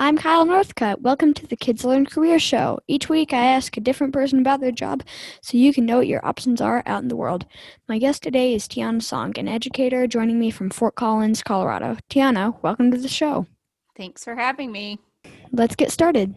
[0.00, 1.00] I'm Kyle Northcutt.
[1.00, 2.78] Welcome to the Kids Learn Career Show.
[2.86, 5.02] Each week I ask a different person about their job
[5.42, 7.46] so you can know what your options are out in the world.
[7.88, 11.96] My guest today is Tiana Song, an educator joining me from Fort Collins, Colorado.
[12.08, 13.48] Tiana, welcome to the show.
[13.96, 15.00] Thanks for having me.
[15.50, 16.32] Let's get started.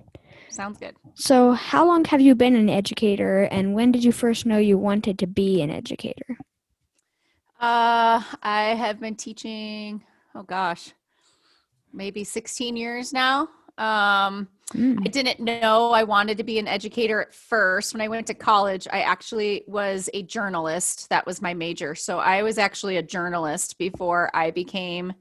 [0.50, 0.96] Sounds good.
[1.14, 4.80] So, how long have you been an educator and when did you first know you
[4.80, 6.36] wanted to be an educator?
[7.59, 10.04] Uh, I have been teaching,
[10.34, 10.93] oh gosh,
[11.94, 13.50] maybe 16 years now.
[13.78, 15.00] Um, Mm.
[15.05, 17.93] I didn't know I wanted to be an educator at first.
[17.93, 21.10] When I went to college, I actually was a journalist.
[21.10, 21.96] That was my major.
[21.96, 25.14] So I was actually a journalist before I became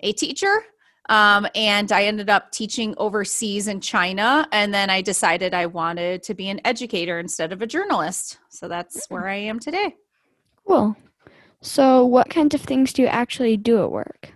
[0.00, 0.64] a teacher.
[1.08, 4.48] Um, and I ended up teaching overseas in China.
[4.52, 8.38] And then I decided I wanted to be an educator instead of a journalist.
[8.48, 9.96] So that's where I am today.
[10.66, 10.96] Cool.
[11.60, 14.32] So, what kinds of things do you actually do at work?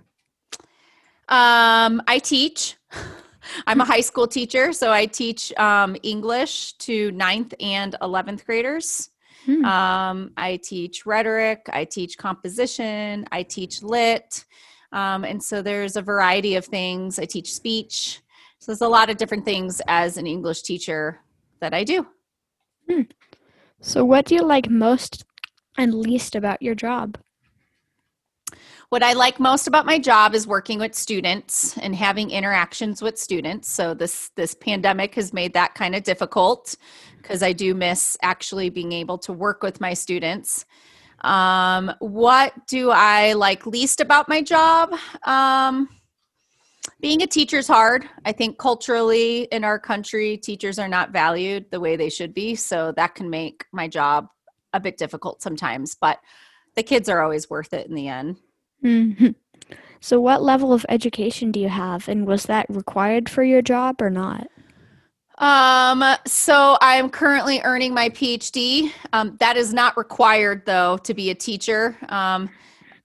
[1.29, 2.77] Um, I teach.
[3.67, 9.11] I'm a high school teacher, so I teach um, English to ninth and 11th graders.
[9.47, 9.65] Hmm.
[9.65, 14.45] Um, I teach rhetoric, I teach composition, I teach lit.
[14.93, 17.19] Um, and so there's a variety of things.
[17.19, 18.21] I teach speech.
[18.59, 21.21] So there's a lot of different things as an English teacher
[21.61, 22.07] that I do.
[23.81, 25.25] So, what do you like most
[25.77, 27.17] and least about your job?
[28.91, 33.19] What I like most about my job is working with students and having interactions with
[33.19, 33.69] students.
[33.69, 36.75] So this this pandemic has made that kind of difficult
[37.19, 40.65] because I do miss actually being able to work with my students.
[41.21, 44.95] Um, what do I like least about my job?
[45.25, 45.91] Um,
[47.01, 48.09] being a teacher is hard.
[48.25, 52.55] I think culturally in our country, teachers are not valued the way they should be.
[52.55, 54.29] So that can make my job
[54.73, 55.95] a bit difficult sometimes.
[56.01, 56.21] But
[56.75, 58.39] the kids are always worth it in the end.
[58.85, 59.35] Mhm.
[60.01, 64.01] So, what level of education do you have, and was that required for your job
[64.01, 64.49] or not?
[65.39, 68.91] Um, so I'm currently earning my PhD.
[69.13, 71.97] Um, that is not required though to be a teacher.
[72.09, 72.51] Um,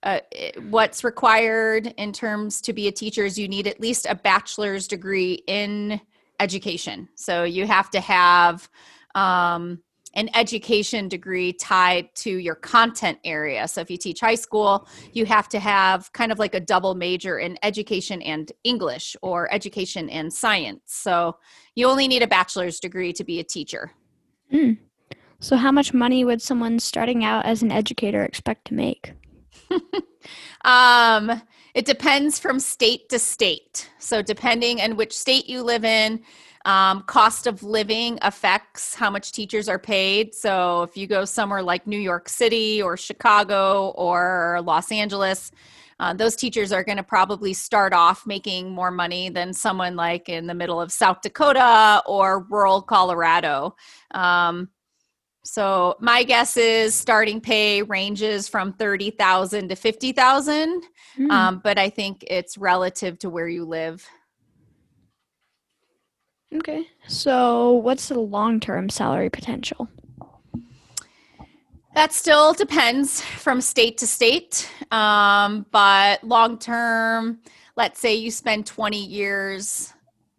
[0.02, 0.20] uh,
[0.68, 4.86] what's required in terms to be a teacher is you need at least a bachelor's
[4.86, 6.00] degree in
[6.40, 7.08] education.
[7.14, 8.68] So you have to have
[9.14, 9.80] um,
[10.14, 13.66] an education degree tied to your content area.
[13.68, 16.94] So if you teach high school, you have to have kind of like a double
[16.94, 20.82] major in education and English or education and science.
[20.86, 21.36] So
[21.74, 23.92] you only need a bachelor's degree to be a teacher.
[24.50, 24.72] Hmm.
[25.40, 29.12] So, how much money would someone starting out as an educator expect to make?
[30.64, 31.42] Um,
[31.74, 33.90] it depends from state to state.
[33.98, 36.22] So, depending on which state you live in,
[36.64, 40.34] um, cost of living affects how much teachers are paid.
[40.34, 45.50] So, if you go somewhere like New York City or Chicago or Los Angeles,
[46.00, 50.28] uh, those teachers are going to probably start off making more money than someone like
[50.28, 53.76] in the middle of South Dakota or rural Colorado.
[54.12, 54.70] Um,
[55.44, 60.82] so my guess is starting pay ranges from 30,000 to 50,000,
[61.16, 61.30] Hmm.
[61.30, 64.04] um, but I think it's relative to where you live.
[66.54, 66.86] Okay.
[67.06, 69.88] So, what's the long term salary potential?
[71.94, 77.38] That still depends from state to state, um, but long term,
[77.76, 79.92] let's say you spend 20 years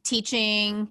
[0.04, 0.90] teaching,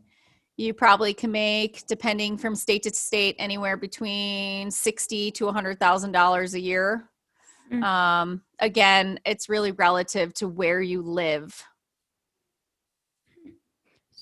[0.56, 6.54] you probably can make, depending from state to state, anywhere between 60 to 100,000 dollars
[6.54, 7.10] a year.
[7.72, 7.82] Mm.
[7.82, 11.62] Um, again, it's really relative to where you live.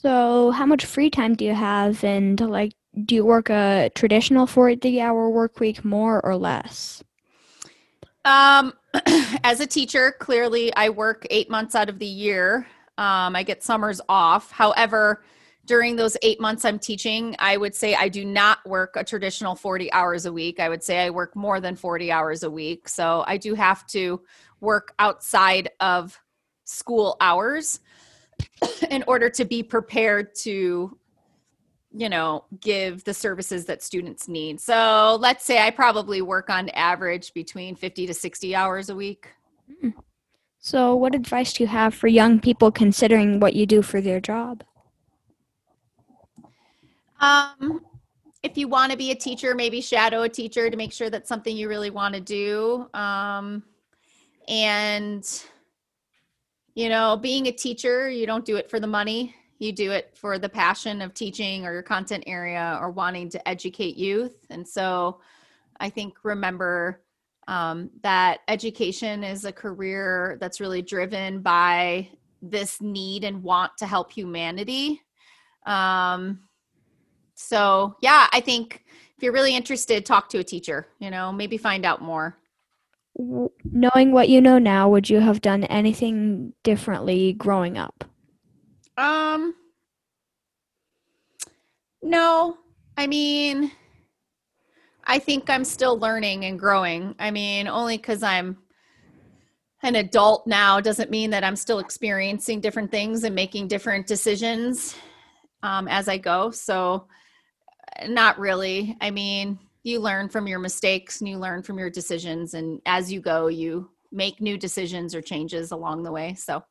[0.02, 2.72] So, how much free time do you have, and like,
[3.04, 7.04] do you work a traditional 40 hour work week more or less?
[8.24, 8.72] Um,
[9.44, 12.66] as a teacher, clearly I work eight months out of the year.
[12.98, 14.50] Um, I get summers off.
[14.50, 15.22] However,
[15.66, 19.54] during those eight months I'm teaching, I would say I do not work a traditional
[19.54, 20.58] 40 hours a week.
[20.58, 22.88] I would say I work more than 40 hours a week.
[22.88, 24.20] So I do have to
[24.60, 26.18] work outside of
[26.64, 27.78] school hours
[28.90, 30.96] in order to be prepared to
[31.94, 34.60] you know give the services that students need.
[34.60, 39.28] So let's say i probably work on average between 50 to 60 hours a week.
[40.64, 44.20] So, what advice do you have for young people considering what you do for their
[44.20, 44.64] job?
[47.20, 47.80] um
[48.42, 51.28] if you want to be a teacher maybe shadow a teacher to make sure that's
[51.28, 52.88] something you really want to do.
[52.94, 53.62] Um
[54.48, 55.24] and
[56.74, 60.10] you know being a teacher you don't do it for the money you do it
[60.14, 64.66] for the passion of teaching or your content area or wanting to educate youth and
[64.66, 65.20] so
[65.80, 67.02] i think remember
[67.48, 72.08] um, that education is a career that's really driven by
[72.40, 75.00] this need and want to help humanity.
[75.66, 76.40] Um,
[77.34, 78.84] so yeah, I think
[79.16, 80.88] if you're really interested, talk to a teacher.
[80.98, 82.36] You know, maybe find out more.
[83.16, 88.04] Knowing what you know now, would you have done anything differently growing up?
[88.96, 89.54] Um,
[92.02, 92.56] no,
[92.96, 93.70] I mean,
[95.04, 97.14] I think I'm still learning and growing.
[97.18, 98.58] I mean, only because I'm
[99.82, 104.94] an adult now doesn't mean that I'm still experiencing different things and making different decisions
[105.62, 106.50] um, as I go.
[106.50, 107.06] So,
[108.08, 108.96] not really.
[109.00, 112.54] I mean, you learn from your mistakes and you learn from your decisions.
[112.54, 116.34] And as you go, you make new decisions or changes along the way.
[116.34, 116.62] So,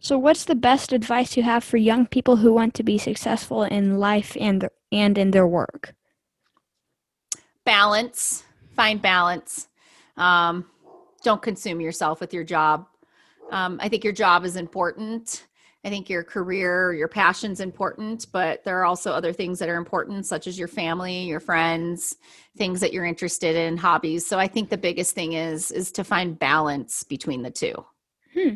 [0.00, 3.64] So, what's the best advice you have for young people who want to be successful
[3.64, 5.94] in life and their, and in their work?
[7.64, 8.44] balance
[8.74, 9.68] find balance
[10.16, 10.66] um,
[11.22, 12.86] don't consume yourself with your job
[13.50, 15.46] um, i think your job is important
[15.84, 19.76] i think your career your passion's important but there are also other things that are
[19.76, 22.16] important such as your family your friends
[22.56, 26.04] things that you're interested in hobbies so i think the biggest thing is is to
[26.04, 27.74] find balance between the two
[28.34, 28.54] Hmm.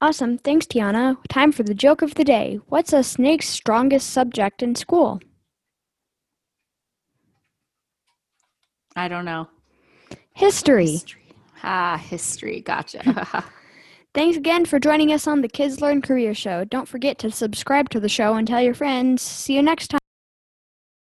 [0.00, 0.38] Awesome.
[0.38, 1.16] Thanks, Tiana.
[1.28, 2.60] Time for the joke of the day.
[2.68, 5.20] What's a snake's strongest subject in school?
[8.96, 9.46] i don't know
[10.32, 10.86] History.
[10.92, 11.22] history
[11.62, 13.44] ah history gotcha
[14.16, 16.64] Thanks again for joining us on the Kids Learn Career Show.
[16.64, 19.20] Don't forget to subscribe to the show and tell your friends.
[19.20, 20.00] See you next time.